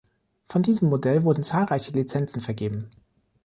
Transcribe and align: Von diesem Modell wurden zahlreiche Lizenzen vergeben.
Von 0.49 0.63
diesem 0.63 0.89
Modell 0.89 1.21
wurden 1.21 1.43
zahlreiche 1.43 1.91
Lizenzen 1.91 2.41
vergeben. 2.41 2.89